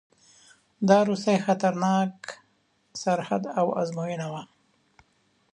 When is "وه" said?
4.31-4.43